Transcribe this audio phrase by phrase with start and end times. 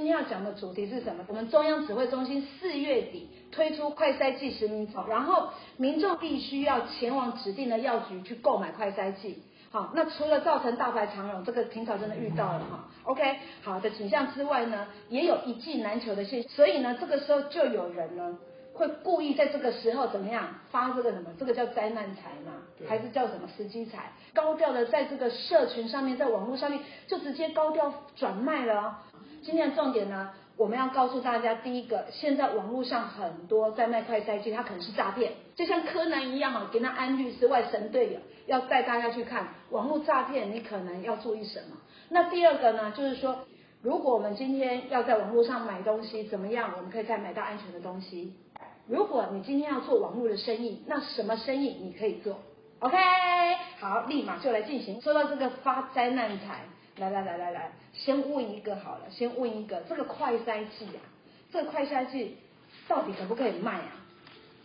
[0.00, 1.22] 今天要讲的主题是什么？
[1.28, 9.42] 我们中央指挥中心四月底推出快筛剂实名制，然后民众必须要前往指定的药局去购买快筛剂。
[9.70, 12.88] 好，那除了造成大排长龙，这个平常真的遇到了哈。
[13.02, 18.38] OK，好的景象之外呢，也有一剂难求的现，所以呢，这个时候就有人呢
[18.80, 21.30] 会故意在这个时候怎么样发这个什么？
[21.38, 22.54] 这个叫灾难财嘛，
[22.88, 24.10] 还是叫什么时机财？
[24.32, 28.94] 高调的在这个社群上面，在网络上面就直接高调转卖了哦。
[29.42, 38.18] 今天的重点呢，我们要告诉大家，第一个，现在网络上很多在卖快筛剂，它可能是诈骗，就像柯南一样啊，给那安律师外神队友。
[38.46, 41.76] 要带大家去看网络诈骗，你可能要注意什么？
[42.08, 43.40] 那第二个呢，就是说，
[43.82, 48.34] 如果我们今天要在网络上买东西，怎么样我们可以再买到安全的东西？
[48.90, 52.40] 如果你今天要做网络的生意，那什么生意你可以做
[52.80, 52.96] ？OK，
[53.78, 55.00] 好，立马就来进行。
[55.00, 56.64] 说到这个发灾难财，
[56.96, 61.00] 来来来来来，先问一个好了，先问一个，这个快筛剂啊，
[61.52, 62.38] 这个快筛剂
[62.88, 64.04] 到底可不可以卖啊？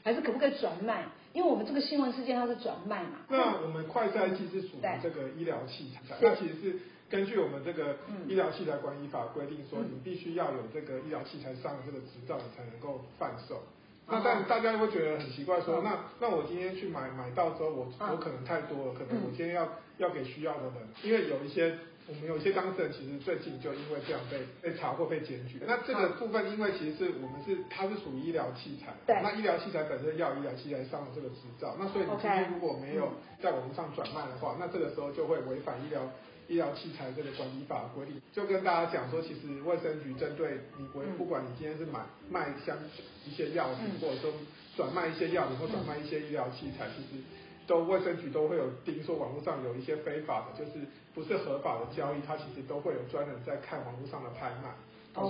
[0.04, 1.04] 还是可不可以转卖？
[1.34, 6.80] 因为我们这个新闻事件它是转卖嘛，那我们快筛剂是属于这个医疗器材，那其实是
[7.12, 13.62] 根据我们这个医疗器材管理法规定说，你必须要有这个医疗器材上的这个执照，你才能够贩售。
[14.08, 19.68] 那但大家会觉得很奇怪说，说那那我今天去买买到之后，我我可能太多了，可能我今天要
[19.98, 21.76] 要给需要的人，因为有一些。
[22.08, 25.60] 我们有一些当事人其实最近就因为这样被被查过、被检举。
[25.66, 33.10] 那这个部分，因为其实是我们是它是属于医疗器材，对，那医疗器材本身要医疗器材上的这个执照，那所以你今天如果没有
[33.42, 36.00] 在网络上转卖的话，那这个时候就会违反医疗
[36.48, 38.22] 医疗器材这个管理法规定。
[38.32, 40.86] 就跟大家讲说，其实卫生局针对你，
[41.18, 42.78] 不管你今天是买卖相
[43.26, 44.32] 一些药品，或者说
[44.76, 47.24] 转卖一些药品或转卖一些医疗器材，其实。
[47.68, 54.70] 都卫生局都会有盯说网络上有一些非法的，就是不是合法的交易，它其实都会有专人在看网络上的拍卖。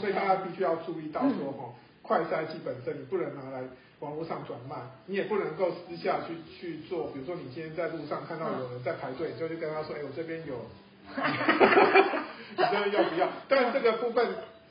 [0.01, 3.63] 所以大家必须要注意到说，哈、嗯，快筛剂本身你不能拿来
[3.99, 7.07] 网络上转卖，你也不能够私下去去做。
[7.13, 10.59] 比如说你今天在路上看到有人在排队，就去跟他说，哎，我这边有，
[12.57, 13.27] 你这边要不要？
[13.47, 14.27] 当然这个部分。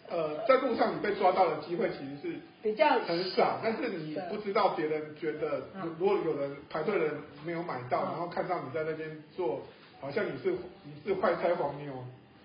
[0.07, 5.63] 呃，在路上你被抓到的机会其实是比较很少，但是你不知道别人觉得，
[5.99, 9.63] 如果有人排队的人没有买到，然后看到你在那边做，
[10.03, 10.53] 好像你是
[10.85, 12.05] 你是快拆黄牛，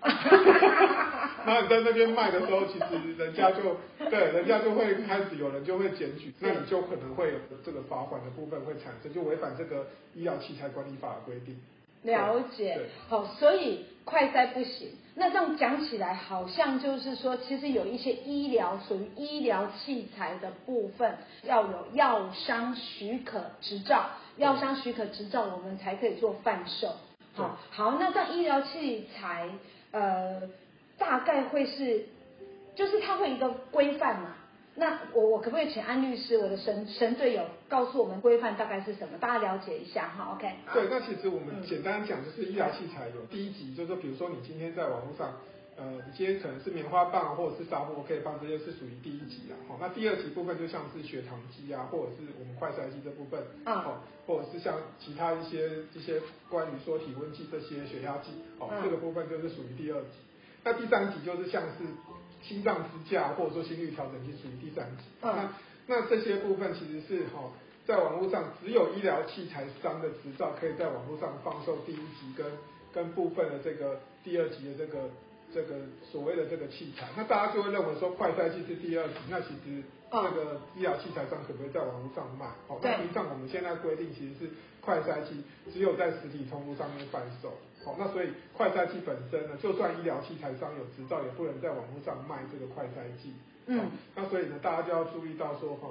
[1.44, 3.76] 然后你在那边卖的时候，其实人家就
[4.08, 11.60] 对，人家就会开始有人就会检举，那你就可能会有这个罚款的部分会产生，就违反这个医疗器材管理法的规定。
[12.02, 14.88] 了解，好，所以快筛不行。
[15.16, 24.06] 那这样讲起来，好像就是说，其实有一些医疗属于医疗器材的部分，要有药商许可执照，
[24.36, 26.94] 药商许可执照，我们才可以做贩售。
[27.34, 29.50] 好，好，那这样医疗器材，
[29.90, 30.42] 呃，
[30.96, 32.06] 大概会是，
[32.74, 34.36] 就是它会一个规范嘛。
[34.80, 39.18] 那我我可不可以请安律师，我的神神队友，告诉我们规范大概是什么？
[39.20, 40.50] 大家了解一下哈，OK？
[40.72, 45.36] 对，那其实我们简单讲就是医疗器材有第一级，就是说，比如说你今天在网络上，
[45.76, 49.76] 呃，你今天可能是棉花棒或者是纱布 OK 棒，这些是属于第一级的哈。
[49.78, 60.16] 那第二级部分就像是血糖机啊，或者是我们快筛机这部分啊，或者是像其他一些一些关于说体温计这些血压计，哦，这个部分就是属于第二级。
[60.64, 61.84] 那第三级就是像是。
[62.42, 65.04] 心脏支架或者说心率调整器属于第三级。
[65.22, 65.52] 嗯、那
[65.86, 67.50] 那这些部分其实是哈，
[67.86, 72.46] 在网络上只有医疗器材商的执照可以在网络上放售第一级跟
[72.92, 75.10] 跟部分的这个第二级的这个
[75.52, 75.76] 这个
[76.10, 77.08] 所谓的这个器材。
[77.16, 82.46] 那大家就会认为说快筛剂是第二级，那其实这个医疗器材商可不可以在网络上卖？
[82.66, 87.52] 好，那实际上我们现在规定其实是快筛剂只有在实体通路上面贩售。
[87.82, 93.32] 好，那所以快筛剂本身呢，就算医疗器材商有执照，也不能在网络上卖这个快筛剂。
[93.66, 93.90] 嗯。
[94.14, 95.88] 那所以呢，大家就要注意到说，哈，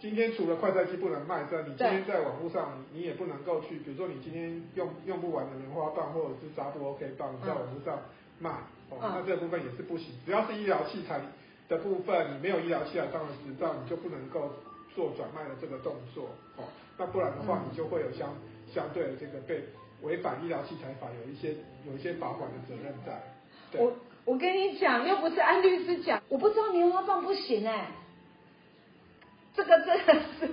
[0.00, 8.00] 今天除了快筛剂不能卖之外，你今天在网络上，你也不能够去，比如说你今天用用不完的棉花棒或者是纱布 OK 棒，你在网络上
[8.38, 8.50] 卖，
[8.88, 10.14] 哦，那这个部分也是不行。
[10.24, 11.20] 只要是医疗器材
[11.68, 14.52] 的部分，你没有医疗器材商的执照，你就不能够
[14.94, 16.30] 做转卖的这个动作。
[16.56, 16.64] 哦，
[16.96, 18.32] 那不然的话，你就会有相
[18.72, 19.62] 相对的这个被。
[20.02, 21.54] 违反医疗器材法有一些
[21.86, 23.20] 有一些罚款的责任在。
[23.80, 23.92] 我
[24.24, 27.88] 我跟你讲，又不是安律师讲，我不知道棉花棒不行哎，
[29.54, 30.48] 这个真的是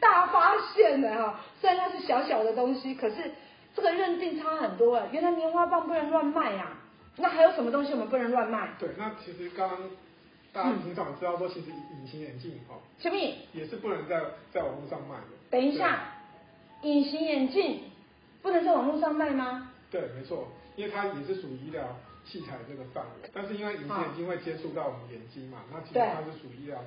[0.00, 1.40] 大发现的哈。
[1.60, 3.32] 虽然它是小小的东西，可是
[3.74, 5.08] 这个认定差很多哎。
[5.12, 6.78] 原来棉花棒不能乱卖啊，
[7.16, 8.70] 那还有什么东西我们不能乱卖？
[8.78, 9.78] 对，那其实刚刚
[10.52, 13.16] 大家平常知道说，其实隐形眼镜哈，什么
[13.52, 14.20] 也是不能在
[14.52, 15.24] 在网络上卖的。
[15.50, 16.00] 等一下，
[16.82, 17.80] 隐形眼镜。
[18.42, 19.70] 不能在网络上卖吗？
[19.90, 21.84] 对，没错，因为它也是属于医疗
[22.24, 23.30] 器材这个范围。
[23.32, 26.78] 但是因为隐形眼镜会接触到我们眼睛嘛，那其实它是属于医疗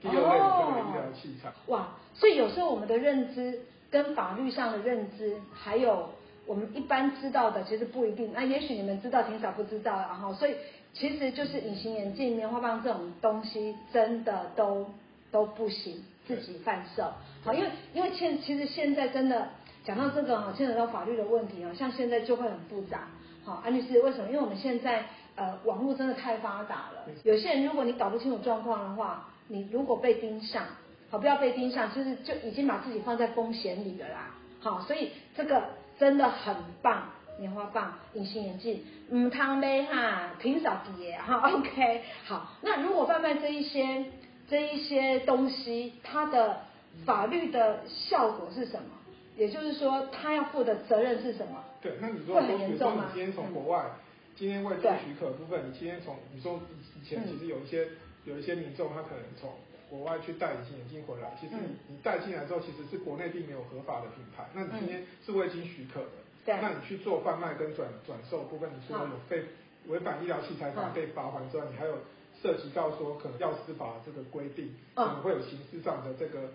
[0.00, 0.24] 第二类的
[0.58, 1.52] 这个医疗器材。
[1.66, 6.10] 哇，所以有时候我们的认知跟法律上的认知，还有
[6.46, 8.32] 我们一般知道的，其实不一定。
[8.32, 10.56] 那也许你们知道，挺少不知道，然后所以
[10.94, 14.86] 其实就是隐形眼镜、棉花棒这种东西，真的都
[15.30, 17.12] 都不行自己贩售。
[17.44, 19.48] 好，因为因为现其实现在真的。
[19.84, 23.08] 讲到这个哈，牵扯到法律的问题哦，像现在就会很复杂。
[23.44, 24.28] 好，安律师，为什么？
[24.28, 25.04] 因为我们现在
[25.36, 30.64] 呃网络真的太发达了，有些人如果你搞不清楚状况的话，你如果被盯上，
[31.10, 34.34] 好，不要被盯上，就是就已经把自己放在风险里了啦。
[34.60, 35.62] 好，所以这个
[35.98, 42.02] 真的很棒，棉花棒、隐形眼镜，嗯，汤杯哈，挺少碟哈， OK。
[42.24, 44.06] 好，那如果贩卖这一些
[44.48, 46.62] 这一些东西，它的
[47.04, 48.88] 法律的效果是什么？
[49.36, 51.64] 也就是说，他要负的责任是什么？
[51.82, 53.98] 对，那你说，比如说你今天从国外，嗯、
[54.36, 56.60] 今天未经许可的部分，你今天从你说
[57.00, 57.90] 以前其实有一些、嗯、
[58.24, 59.50] 有一些民众他可能从
[59.90, 69.44] 国外去带隐形眼镜回来，其实你你戴进来之后，其实是国内并没有合法的品牌，那你今天是未经许可的，那你去做贩卖跟转转售部分，你除了有被
[69.88, 71.98] 违反医疗器材法被罚款之外，你还有
[72.40, 76.50] 涉及到说可能药师法这个规定，可能会有刑事上的这个。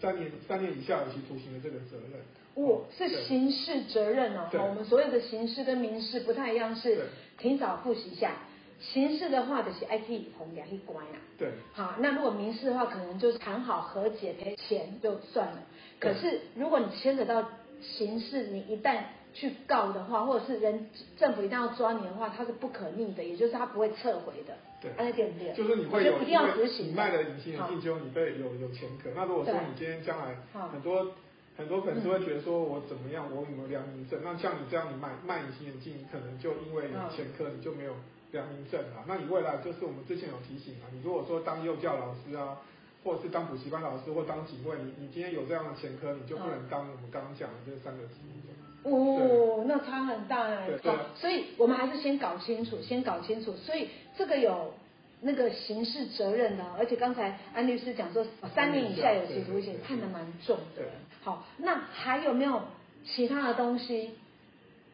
[0.00, 2.20] 三年三年以下有期徒刑的这个责任，
[2.54, 4.48] 哦，是刑事责任哦。
[4.54, 7.06] 我们所有的刑事跟民事不太一样，是
[7.38, 8.32] 提早复习一下。
[8.80, 11.20] 刑事的话就是爱去红两一关啊。
[11.36, 11.50] 对。
[11.74, 15.62] 好，那如果民事的话，可能就是谈好和解赔钱就算了。
[15.98, 17.46] 可是如果你牵扯到
[17.82, 19.02] 刑事，你一旦
[19.32, 24.54] 去告的话，或者是人政府一定要抓你的话，它是不可逆的，也就是它不会撤回的。
[24.80, 29.10] 对，那点点，就是你会有，因为你卖了隐形眼镜之后，你被有有前科。
[29.14, 30.34] 那如果说你今天将来
[30.72, 31.12] 很多
[31.56, 34.20] 很多粉丝会觉得说我怎么样，我有没有良民证？
[34.24, 37.94] 那像你这样，你卖卖隐形眼镜，你可能就因为有前科，你就没有
[38.32, 39.04] 良民证啊。
[39.06, 42.56] 那你未来就是我们之前有提醒啊，你如果说当幼教老师啊，
[43.04, 48.40] 或者是当补习班老师，或当警卫，你你今天有这样的前科，你就不能当我们刚刚讲的这三个职务。
[48.82, 54.72] 哦，那差很大哎，好，所以我们还是先搞清楚，先搞清楚，所以这个有
[55.20, 60.82] 那个刑事责任的，而且刚才安律师讲说三年以下有期徒刑，判的蛮重的。
[61.22, 62.62] 好，那还有没有
[63.04, 64.12] 其他的东西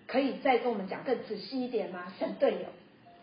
[0.08, 2.12] 可以再跟我们讲更仔细一点吗？
[2.18, 2.66] 省队友，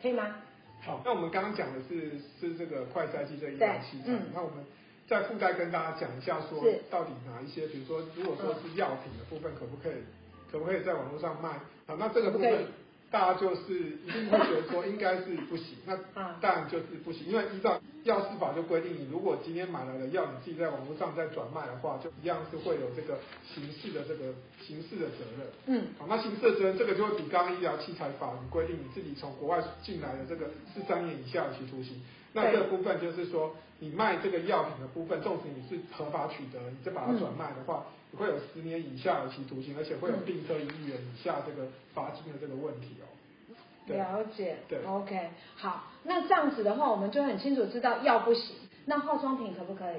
[0.01, 0.37] 可以吗？
[0.81, 4.63] 好，那我们刚刚讲的是是这个快筛剂这一样器材，那我们
[5.07, 10.01] 再附带跟大家讲一下，说到底哪一些，比如说如果说是药品的部分，可不可以？
[10.53, 11.49] 可不可以在网络上卖？
[11.87, 12.67] 好，那这个部分
[13.09, 13.73] 大家就是
[14.05, 15.77] 一定会觉得说应该是不行。
[15.87, 15.97] 那
[16.39, 25.47] 当然就是不行，因为依照药师法就规定，你如果今天买来的药，你自己在网络上再转卖的话，就一样是会有这个刑事的这个刑事的责任。
[25.65, 31.99] 嗯，好，那刑事的责任这个就会比刚刚医疗器材法你规定你自己从国外进来的这个是三年以下有期徒刑。
[32.33, 37.85] 那这个部分就是说，你卖这个药品的部分，纵使你是合法取得，你再把它转卖的话。
[38.15, 43.09] 会有十年以下有期徒刑，而且会有并科一亿元以下这个罚金的这个问题哦。
[43.87, 49.97] 了解，对，OK，好，那这样子的话，我们就很清楚知道药不行，那化妆品可不可以？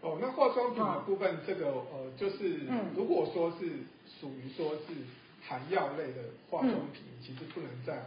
[0.00, 2.60] 哦，那化妆品的部分，这个呃，就是
[2.96, 3.66] 如果说是
[4.18, 4.94] 属于说是
[5.46, 8.02] 含药类的化妆品，其实不能在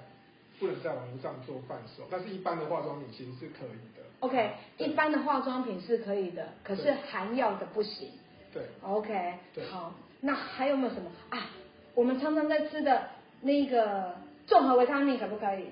[0.59, 4.03] 不能在网络上做贩售，但是一般的化妆品其实是可以的。
[4.19, 8.09] OK，一般的化妆品是可以的，可是含药的不行。
[8.53, 11.49] 对，OK，对，好，那还有没有什么啊？
[11.95, 13.09] 我们常常在吃的
[13.41, 14.15] 那个
[14.47, 15.65] 综合维他命可不可以？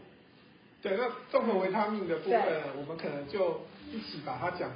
[0.82, 2.42] 对，那综合维他命的部分，
[2.78, 4.72] 我们可能就一起把它讲，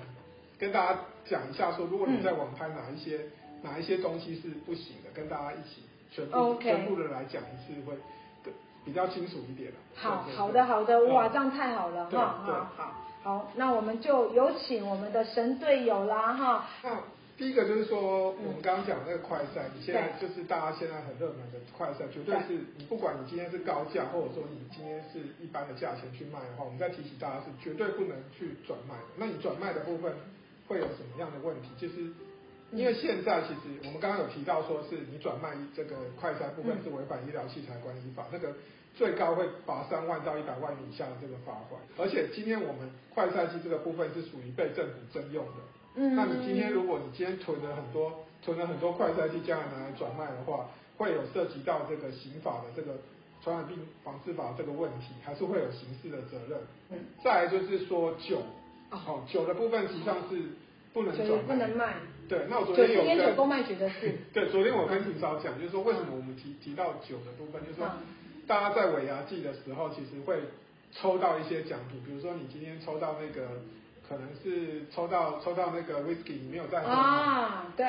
[0.58, 7.96] 跟大家讲一下说，如果你在网拍哪一些、嗯、哪一些东西是不行的，跟大家一起全部全部的来讲一次，会
[8.86, 9.72] 比较清楚一点。
[9.96, 16.65] 好，好的，好的，哇，这样太好了，哈，好好好，那我们就有请我们的神队友啦，哈。
[16.84, 17.01] 那
[17.38, 29.06] 第一个就是说，我们刚刚讲那个快赛，你现在就是大家现在很热门的快赛，绝对是你不管你今天是高价，或者说你今天是一般的价钱去卖的话，我们再提醒大家是绝对不能去转卖的。
[29.18, 30.13] 那你转卖的部分
[30.68, 31.70] 会有什么样的问题？
[31.77, 32.13] 就是
[32.72, 38.53] 因为现在其实我们刚刚有提到说，是你转卖这个快筛部分是违反医疗器材管理法，那个
[38.93, 41.79] 最高会罚三万到一百万以下的这个罚款。
[41.98, 45.51] 而且今天我们快筛机这个部分是属于被政府征用的。
[45.95, 48.12] 嗯，那你今天如果你今天囤了很多
[48.43, 50.67] 囤了很多快筛机，将来拿来转卖的话，
[50.98, 52.98] 会有涉及到这个刑法的这个
[53.41, 56.60] 传染病防治法这个问题，还是会有刑事的责任。
[56.89, 58.41] 嗯，再来就是说酒，
[58.91, 60.41] 哦，酒的部分实际上是
[60.93, 61.95] 不能转卖，不能卖。
[62.27, 64.13] 对，那我昨天有跟酒公卖局的事。
[64.34, 67.88] 对，昨天我跟霆嫂讲，就是说为什么我们提提到酒的部分，就是说
[68.48, 70.38] 大家在尾牙季的时候，其实会
[70.91, 73.48] 抽到一些奖品，比如说你今天抽到那个，
[74.08, 77.86] 可能是抽到抽到那个 whisky，你没有在喝啊，对。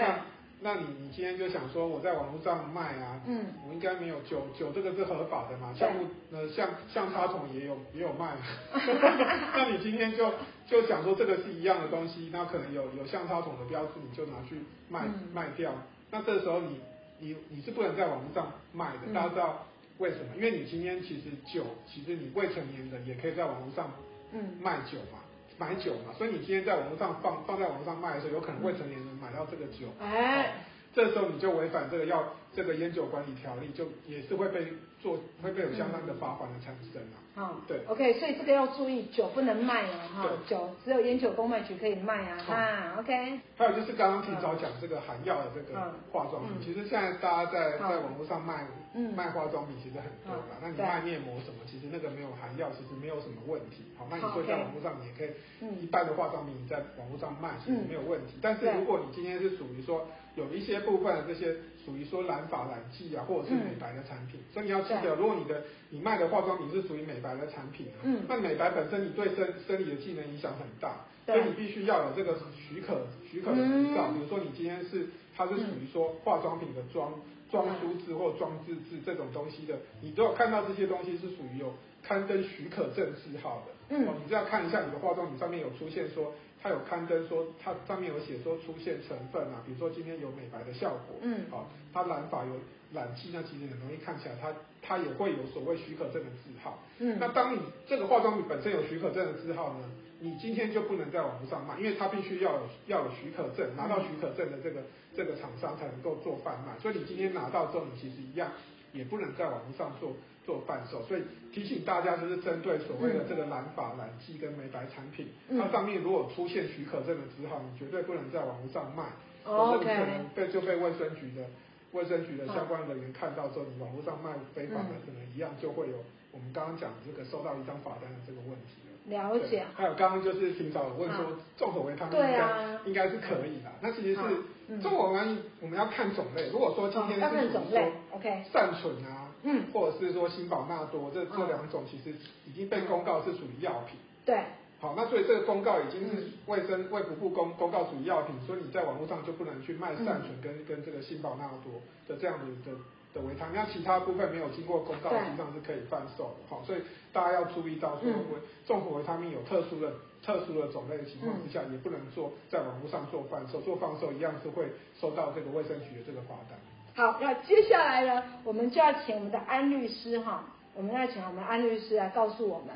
[0.60, 8.34] 那你你今天就想说我在网络上卖啊，嗯，我应该没有酒酒这个是合法的嘛，项目呃像像插桶也有也有卖，
[9.54, 10.32] 那你今天就
[10.66, 14.56] 就想说这个是一样的东西，那可能有有像插桶的标志，你就拿去
[14.88, 15.72] 卖、嗯、卖掉，
[16.10, 16.80] 那这时候你
[17.20, 19.66] 你你是不能在网络上卖的，大家知道
[19.98, 20.36] 为什么？
[20.36, 23.90] 因为你今天其实酒其实你未成年人也可以在网络上
[24.32, 24.56] 嗯。
[24.60, 25.20] 卖酒嘛。
[25.58, 30.52] 买酒嘛，所以你今天在网络上放放在网络上卖的时候，有可能未成年人买到这个酒，哎、嗯，
[30.94, 34.66] 这时候你就违反这个要这个烟酒管理条例，就也是会被
[35.06, 37.00] 做会被有相当的罚款的产生
[37.36, 37.54] 啊。
[37.68, 43.40] 对，OK，所以这个要注意，酒不能卖哦，哈，酒只有烟酒公卖局可以卖啊，哈，OK。
[43.56, 45.78] 还有就是刚刚提早讲这个含药的这个
[46.10, 48.66] 化妆品，其实现在大家在在网络上卖。
[48.98, 53.84] 嗯，卖化妆品其实很多啦，那你卖面膜什么，其实那个没有含药，其实没有什么问题。
[53.94, 58.38] 好，那你说在网络上你也可以，一般的化妆品你在网络上卖其实没有问题。
[58.40, 61.54] 但是如果你今天是属于说有一些部分的这些
[61.86, 77.12] 属于说染发染剂啊，或者是美白的产品，所以你要记得，如果你的你卖的化妆品是属于美白的产品，嗯，那美白本身你对生生理的机能影响很大，所以你必须要有这个许可许可的执照，比如说你今天是它是属于说化妆品的妆。
[77.48, 83.72] 装书制或装字字这种东西的，你都要看到这些东西是属于有刊登许可证字号的。
[83.88, 91.16] 嗯，你就要看一下你的化妆品上面有出现说它有刊登说它上面有写说出现成分啊，比如说今天有美白的效果。
[91.22, 92.52] 嗯，好，它染发有
[92.92, 94.52] 染剂，那其实很容易看起来它
[94.82, 96.82] 它也会有所谓许可证的字号。
[96.98, 99.90] 嗯，那当你这个化妆品本身有许可证的字号呢？
[100.18, 104.82] 你今天就不能在网络上卖，因为它必须要有要有许可证，拿到许可证的这个
[105.14, 106.72] 这个厂商才能够做贩卖。
[106.80, 108.50] 所以你今天拿到之后，你其实一样
[108.94, 110.16] 也不能在网络上做
[110.46, 111.02] 做贩售。
[111.02, 111.22] 所以
[111.52, 119.04] 提醒大家，就是针对所谓的这个染发染剂跟美白产品，它上面如果出现许可证的字号，你绝对不能在网络上卖，
[119.44, 121.44] 否则你可能被就被卫生局的
[121.92, 125.96] 卫生局的相关人员看到之后，你网络上卖非法的，可能一样就会有
[126.30, 128.80] 我们刚刚讲这个收到一张罚单的这个问题。
[129.06, 133.70] 了解，还有刚刚就是挺早问说，重口味他们应该、啊、应该是可以的。
[133.80, 135.20] 那其实是重口味，
[135.60, 136.50] 我们要看种类。
[136.50, 143.96] 如果说今天是种类，OK，善存啊，嗯，或者是说新宝纳多这这两种，其实已经被公告是属于药品。
[144.24, 144.44] 对，
[144.80, 152.76] 好，那所以这个公告已经是卫生卫福部公公告属于药品，所以你在网络上就不能去卖善存跟跟这个新宝纳多的这样子的。
[153.14, 156.44] 的维他命，那其他部分没有经过公告，实际上是可以贩售的。
[156.50, 156.82] 好，所以
[157.14, 158.36] 大家要注意到说，维
[158.66, 159.90] 综合维他命有特殊的
[160.22, 164.66] 特殊的种类的情况之下，也不能做在网络上做贩售，做贩售一样是会
[165.00, 166.58] 收到这个卫生局的这个罚单。
[166.96, 170.42] 好，那接下来呢，我们就要请我们的安律师哈，
[170.74, 172.68] 我们要请我们安律师来告诉我们，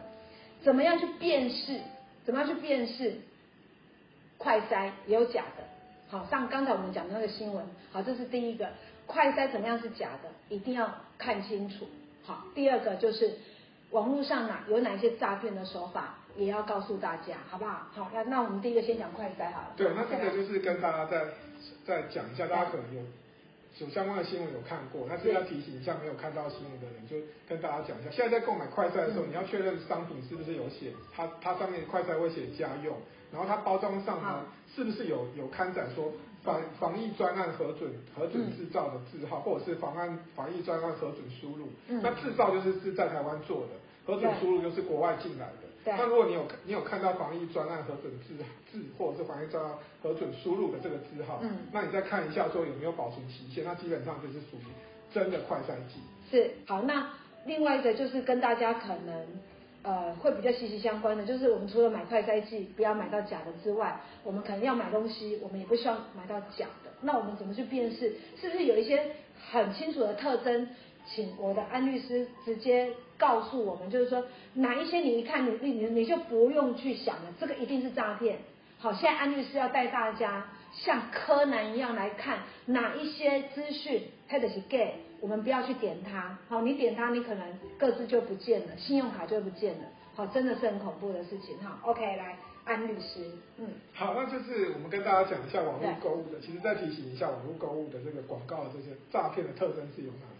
[0.63, 1.81] 怎么样去辨识，
[2.27, 3.17] 怎么样去辨识
[4.37, 5.65] 快筛也有假的。
[6.11, 8.69] 好，像刚才我们讲的那个新闻，好，这是第一个。
[9.07, 10.29] 快筛怎么样是假的？
[10.55, 11.89] 一定要看清楚。
[12.23, 13.39] 好，第二个就是
[13.91, 17.87] 网络上哪有哪些诈骗的手法，也要告诉大家，好不好？
[17.93, 19.73] 好，那那我们第一个先讲快筛好了。
[19.77, 21.25] 对，那这个就是跟大家再
[21.85, 23.01] 再讲一下，大家可能有
[23.79, 27.17] 有相关的新闻有看过，但是要提醒一下没有看到新闻的人，就
[27.49, 28.11] 跟大家讲一下。
[28.11, 32.97] 现在在购买快筛的时候，你要确认商品是不是有写，它它上面快筛会写家用，
[33.33, 36.13] 然后它包装上呢是不是有有刊载说。
[36.43, 41.69] 防防疫专案核准核准制造的字号，或者是防案防疫专案核准输入。
[41.89, 43.73] 嗯、那制造就是是在台湾做的，
[44.07, 45.69] 核准输入就是国外进来的。
[45.85, 48.35] 对那如果你有你有看到防疫专案核准字
[48.71, 54.71] 字，或者是防疫专案核准输入的这个字号，嗯，那你再看一下说有没有保存期限，那基本上就是属于
[55.13, 56.01] 真的快筛剂。
[56.31, 57.09] 是，好，那
[57.47, 59.27] 另外一个就是跟大家可能。
[59.83, 66.91] 呃，会比较息息相关的，就是我们除了买快筛剂不要买到假的之外，我们可能要买东西，我们也不希望买到假的。
[67.01, 68.15] 那我们怎么去辨识？
[68.39, 69.13] 是不是有一些
[69.51, 70.69] 很清楚的特征？
[71.07, 78.39] 请我的安律师直接告诉我们，就是说哪一些你一看你你你就不用去想了，这个一定是诈骗。
[78.79, 84.95] 好，现在安律师要带大家像柯南一样来看哪一些资讯，它的是 gay。
[85.21, 91.79] 我们不要去点它，好，你点它，你可能各自就不见了，信用卡就不见了，好，真的是很恐怖的事情哈。
[91.83, 100.27] OK，来，安律师，嗯，好，那就是我们跟大家讲一下网络购物的，其实再提醒一下网络购物的这个广告的这些诈骗的特征是有哪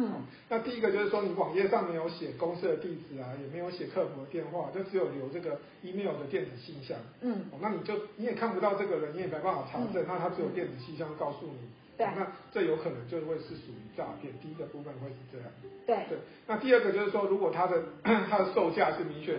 [0.00, 11.58] 嗯，那第一个就是说你网页上没有写公司的地址啊，也没有写客服的电话，就只有留这个 email 的电子信箱，嗯，那你就你也看不到这个人，你也没办法查证，嗯、那他只有电子信箱告诉你。
[11.96, 14.32] 对，那这有可能就会是属于诈骗。
[14.40, 15.48] 第一个部分会是这样。
[15.84, 16.18] 对对。
[16.46, 17.82] 那第二个就是说，如果他的
[18.30, 19.34] 他的售价是明显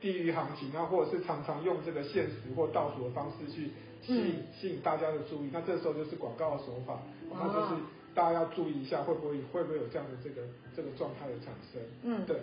[0.00, 6.98] 低于行情，那或者是常常用这个限时或倒数的方式去吸引、嗯、吸引大家的注意，那这时候就是广告的手法，
[7.30, 7.82] 那就是
[8.18, 10.42] 大家要注意一下，会不会会不会有这样的这个
[10.74, 11.80] 这个状态的产生。
[12.02, 12.36] 嗯，对。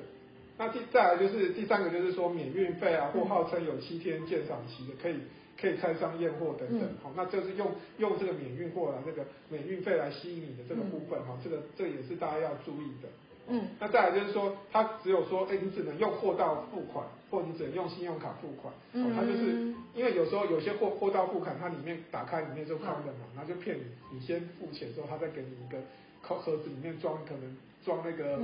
[0.58, 5.20] 那第再来就是第三个，就是说免运费啊，或号称有七天鉴赏期的，可以
[5.60, 7.68] 可以拆箱验货等等，好、嗯，那就是用
[7.98, 13.10] 用这个免运货啊，这个免运费来吸引你的这个部分，哈、嗯，这个这个也是大家要注意的。
[13.48, 23.84] 嗯，那再来就是说，他只有说，哎，你只能用货到付款，或你只能用信用卡付款，嗯，他就是因为有时候有些货货到付款，它里面打开里面就空的嘛，然后就骗你，
[24.18, 25.78] 你先付钱之后，他再给你一个
[26.22, 27.56] 盒盒子里面装可能。
[27.86, 28.40] 装那个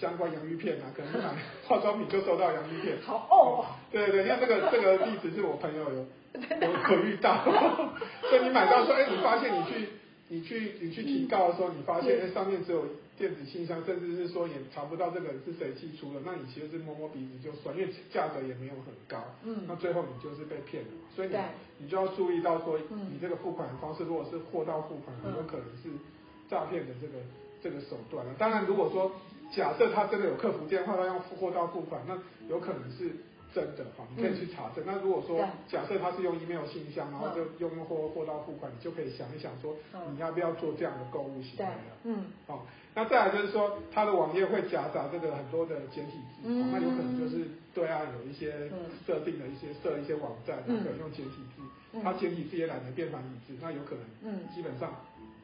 [0.00, 1.34] 相关洋芋片啊， 可能买
[1.66, 2.96] 化妆品就收到洋芋片。
[3.04, 3.66] 好哦。
[3.92, 7.44] 对对对，因为这个 这个例子是我朋友有有有遇到，
[8.30, 9.88] 所以你买到说，哎，你发现你去
[10.28, 12.86] 你去你去提告的时候，你发现那上面只有
[13.18, 19.22] 电子信箱，甚至是说也查不到这个人是谁寄出的，那你其实是摸摸鼻子就算，因为价格也没有很高。
[19.42, 19.64] 嗯。
[19.66, 21.36] 那最后你就是被骗了，所以你
[21.78, 25.90] 你就要注意到说，你这个付款方式如果是货到付款，很有可能是
[26.48, 27.14] 诈骗的这个。
[27.60, 29.10] 这个手段了，当然如果说
[29.50, 32.16] 假设他真的有客服电话，他用货到付款，那
[32.48, 33.10] 有可能是
[33.54, 34.84] 真的哈，你可以去查证。
[34.84, 39.74] 嗯、那如果说假设他是用 email 信箱，然后就用用货货到付款，你就可以想一想说，
[40.12, 41.96] 你要不要做这样的购物行为了？
[42.04, 48.70] 嗯，好，那再来就是说，他的网页会夹杂这个很多的简体字，嗯、那有可能就是对岸有一些
[49.06, 54.92] 设定的一些设一些网站，可能用简体字，他简体字也懒得变繁体字，那有可能，嗯，基本上。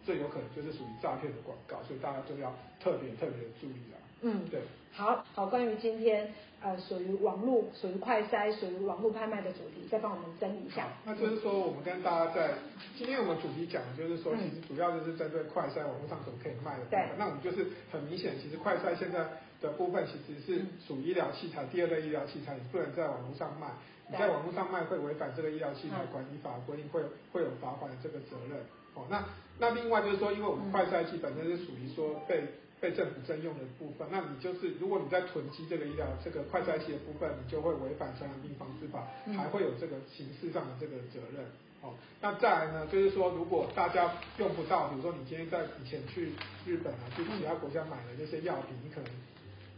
[0.07, 3.99] 这有可能就是属于诈骗的广告，所以大家就要特别特别的注意了。
[4.23, 4.61] 嗯，对。
[4.93, 6.33] 好好，关于今天
[6.63, 10.87] 呃属于网络、属于快筛、属于网络拍卖的主题，再帮我们整理一下。
[11.05, 12.55] 那就是说，我们跟大家在
[12.97, 16.85] 今天我们主题讲的就是说，其实主要就是针对快筛网络上所可以卖的。
[16.87, 17.09] 对。
[17.19, 19.27] 那我们就是很明显，其实快筛现在
[19.61, 23.67] 的部分其实是属于医疗器材，第二类医疗器材，你不能在网络上卖。
[24.09, 28.61] 你在网络上卖会违反这个医疗器材管理法规定，会会有罚款的这个责任。
[28.95, 29.25] 哦，那
[29.59, 32.45] 那另外就是说，因为我们快筛机本身是属于说被
[32.81, 41.45] 被政府征用的部分，那你就是如果你在囤积这个医疗这个快筛机的部分，你就会违反传染病防治法，还会有这个刑事上的这个责任。
[41.83, 46.33] 哦，那再来呢，就是说如果大家用不到，比如说你今天在以前去
[46.65, 49.11] 日本啊，去其他国家买的那些药品，你可能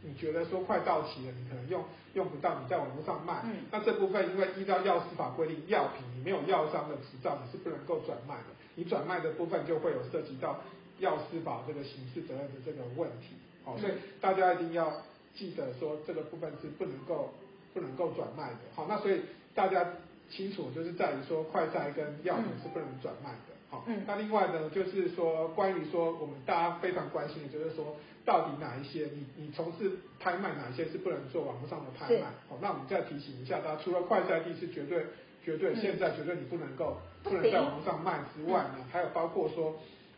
[0.02, 8.54] 你觉得说快到期了，你可能用用不到，你在网络上卖，那这部分因为依照药师法规定，药品你没有药商的执照，你是不能够转卖的。
[8.76, 10.60] 你转卖的部分就会有涉及到
[10.98, 14.92] 药师法这个刑事责任的这个问题，好，所以大家一定要
[15.34, 17.32] 记得说这个部分是不能够
[17.72, 19.22] 不能够转卖的，好，那所以
[19.54, 19.82] 大家
[20.30, 35.04] 清楚就是在于说快筛跟药品是不能转卖的，好，嗯，那另外呢就是说关于说我们大家非常关心的就是说到底哪一些你你从事拍卖哪一些是不能做网络上的拍卖，好，那我们再提醒一下大家，除了快筛地是绝对。
[35.44, 39.76] 绝对，现在绝对你不能够不能在网络上卖之外呢，还有包括说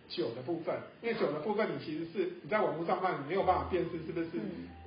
[0.08, 4.28] 酒的部分，因为酒的部分你其实是你在网络上卖，你没有办法辨识是不是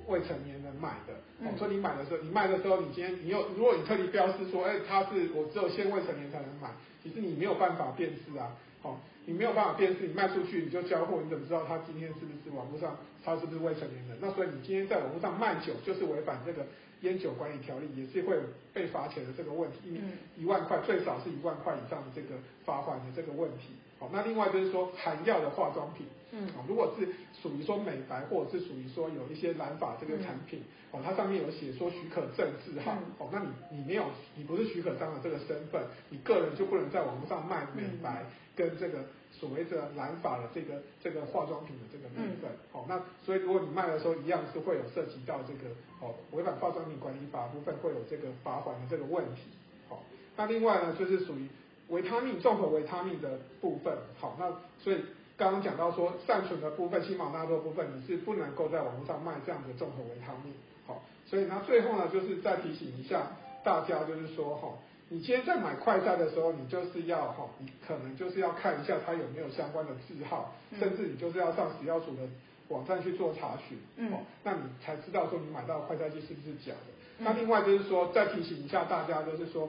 [0.08, 1.14] 未成年人买的。
[1.46, 6.68] 哦，所以你买的时候，你卖的时候，你今天你又，如果你特地标示说，哎，他是我只有限未成年才能买，
[7.02, 8.56] 其实你没有办法辨识啊。
[8.82, 14.18] 哦，你没有办法辨识，你卖出去你就交货，你怎么知道他今天是不是网络上他是不是未成年人？
[14.20, 16.66] 那所以你今天在网络上卖酒就是违反这个。
[17.02, 18.36] 烟酒管理条例也是会
[18.72, 20.00] 被罚钱的这个问题，
[20.36, 22.34] 一万块最少是一万块以上的这个
[22.64, 23.74] 罚款的这个问题。
[23.98, 27.06] 好，那另外就是说含药的化妆品，嗯，如果是
[27.40, 38.24] 属于说美白或者是属于说有一些染发这个产品，哦，它上面有写说许可证字号，哦，那你你没有你不是许可商的这个身份，你个人就不能在网络上卖美白
[38.56, 39.04] 跟这个。
[39.32, 49.42] 所谓的染发的这个这个化妆品的这个部分，好、嗯，那所以如果你卖的时候一样是会有涉及到这个哦违反化妆品管理法部分会有这个罚款的这个问题，
[49.88, 50.04] 好，
[50.36, 51.48] 那另外呢就是属于
[51.88, 55.00] 维他命综合维他命的部分，好，那所以
[55.36, 60.52] 刚刚讲到说善存的部分，氢毛纳多部分你是不能够在网络上卖这样的综合维他命，
[60.86, 63.26] 好，所以呢最后呢就是再提醒一下
[63.64, 64.68] 大家，就是说哈。
[65.12, 72.22] 你今天在买快筛的时候，你就是要哈，你可能就是要看一下它有没有相关的字号，嗯、甚至你就是要上食药署的
[72.68, 74.10] 网站去做查询，嗯，
[74.42, 76.88] 那你才知道说你买到的快筛剂是不是假的。
[77.18, 79.68] 嗯、那另外就是说，再提醒一下大家，就是说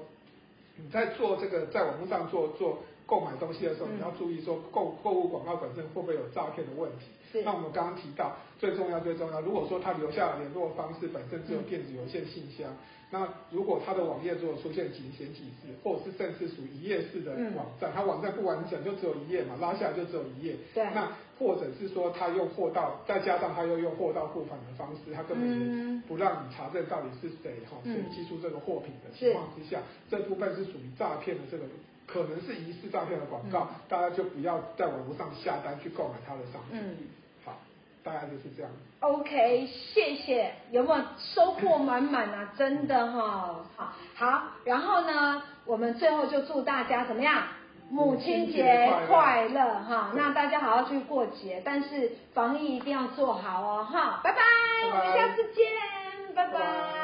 [0.78, 7.06] 你在做这个在网络上做做购买东西的时候，嗯、你要注意说购购物广告本身会不会有诈骗的问题。
[7.32, 12.70] 是那我们刚刚提到最重要最重要，如果说他留下的联络方式本身只有电子邮件信箱。
[12.70, 12.78] 嗯
[13.14, 20.56] 那如果他的网页如果出现仅显几字，或者是甚至属于一页式的网站，他网站不完整，就只有一页嘛，拉下来就只有一页。
[20.74, 20.84] 对。
[20.96, 31.66] 那或者是说他用货到，再加上他又用货到付款的方式，他根本是不让你查证到底是谁哈，谁寄出这个货品的情况之下，这部分是属于诈骗的这个，
[32.06, 36.80] 可能是疑似诈骗的广告，大家就不要在网络上下单去购买他的商品。
[36.80, 36.98] 嗯。
[37.46, 37.54] 好
[38.04, 38.72] 大概就是这样。
[39.00, 40.54] OK，谢谢。
[40.72, 42.54] 有没有收获满满啊？
[42.58, 44.44] 真的哈、哦，好，好。
[44.66, 47.44] 然后呢，我们最后就祝大家怎么样？
[47.90, 50.12] 母亲节快乐哈！
[50.16, 54.20] 那大家好好去过节，但是防疫一定要做好哦哈！
[54.24, 56.34] 拜拜，拜拜，我们下次见。
[56.34, 57.03] 拜拜。